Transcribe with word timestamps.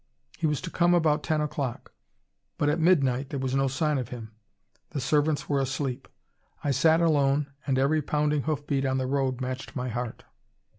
"He 0.39 0.47
was 0.47 0.61
to 0.61 0.71
come 0.71 0.95
about 0.95 1.21
ten 1.21 1.41
o'clock. 1.41 1.91
But 2.57 2.69
at 2.69 2.79
midnight 2.79 3.29
there 3.29 3.37
was 3.37 3.53
no 3.53 3.67
sign 3.67 3.99
of 3.99 4.09
him. 4.09 4.31
The 4.89 4.99
servants 4.99 5.47
were 5.47 5.59
asleep. 5.61 6.07
I 6.63 6.71
sat 6.71 7.01
alone, 7.01 7.51
and 7.67 7.77
every 7.77 8.01
pounding 8.01 8.41
hoof 8.41 8.65
beat 8.65 8.83
on 8.83 8.97
the 8.97 9.05
road 9.05 9.41
matched 9.41 9.75
my 9.75 9.89
heart. 9.89 10.23